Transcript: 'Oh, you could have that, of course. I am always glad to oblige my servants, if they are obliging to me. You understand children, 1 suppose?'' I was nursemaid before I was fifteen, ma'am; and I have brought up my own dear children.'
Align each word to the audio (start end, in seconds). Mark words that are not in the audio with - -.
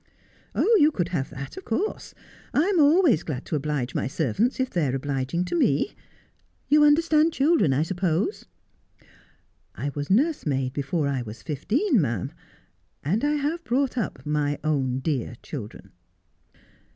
'Oh, 0.55 0.75
you 0.79 0.91
could 0.91 1.09
have 1.09 1.29
that, 1.29 1.57
of 1.57 1.65
course. 1.65 2.15
I 2.55 2.63
am 2.63 2.79
always 2.79 3.21
glad 3.21 3.45
to 3.45 3.55
oblige 3.55 3.93
my 3.93 4.07
servants, 4.07 4.59
if 4.59 4.71
they 4.71 4.87
are 4.87 4.95
obliging 4.95 5.45
to 5.45 5.55
me. 5.55 5.93
You 6.67 6.83
understand 6.83 7.33
children, 7.33 7.69
1 7.69 7.85
suppose?'' 7.85 8.45
I 9.75 9.89
was 9.93 10.09
nursemaid 10.09 10.73
before 10.73 11.07
I 11.07 11.21
was 11.21 11.43
fifteen, 11.43 12.01
ma'am; 12.01 12.31
and 13.03 13.23
I 13.23 13.35
have 13.35 13.63
brought 13.63 13.95
up 13.95 14.25
my 14.25 14.57
own 14.63 15.01
dear 15.01 15.35
children.' 15.43 15.91